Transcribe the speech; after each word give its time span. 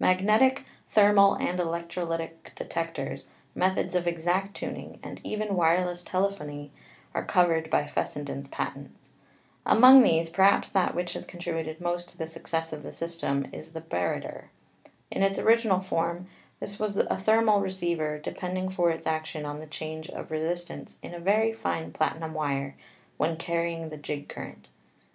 Magnetic, 0.00 0.64
thermal 0.88 1.34
and 1.34 1.58
electrolytic 1.58 2.54
detectors, 2.54 3.26
methods 3.54 3.94
of 3.94 4.06
exact 4.06 4.56
tuning, 4.56 4.98
and 5.02 5.20
even 5.22 5.54
wireless 5.54 6.02
telephony, 6.02 6.72
are 7.12 7.22
covered 7.26 7.68
by 7.68 7.84
Fessenden's 7.86 8.48
patents. 8.48 9.10
Among 9.66 10.02
these, 10.02 10.30
perhaps 10.30 10.72
that 10.72 10.94
which 10.94 11.12
has 11.12 11.26
contributed 11.26 11.78
most 11.78 12.08
to 12.08 12.16
the 12.16 12.26
success 12.26 12.72
of 12.72 12.84
the 12.84 12.92
system 12.94 13.48
is 13.52 13.74
the 13.74 13.82
barretter. 13.82 14.44
In 15.10 15.22
its 15.22 15.38
original 15.38 15.80
form 15.80 16.26
this 16.58 16.78
was 16.78 16.96
a 16.96 17.14
thermal 17.14 17.60
receiver, 17.60 18.18
depending 18.18 18.70
for 18.70 18.88
its 18.90 19.06
action 19.06 19.44
on 19.44 19.60
the 19.60 19.66
change 19.66 20.08
of 20.08 20.30
re 20.30 20.40
sistance 20.40 20.94
in 21.02 21.12
a 21.12 21.20
very 21.20 21.52
fine 21.52 21.92
platinum 21.92 22.32
wire 22.32 22.76
when 23.18 23.36
carrying 23.36 23.90
the 23.90 23.98
jig 23.98 24.26
current. 24.26 24.68